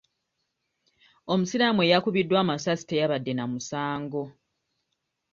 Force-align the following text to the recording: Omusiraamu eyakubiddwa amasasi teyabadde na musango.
Omusiraamu 1.33 1.81
eyakubiddwa 1.83 2.37
amasasi 2.43 2.83
teyabadde 2.85 3.31
na 3.35 3.45
musango. 3.51 4.23